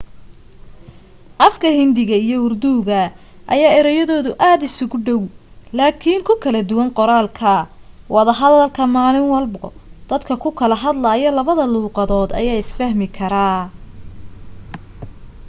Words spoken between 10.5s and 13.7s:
kala hadlaayo labada luuqad ayaa isfahmi karaa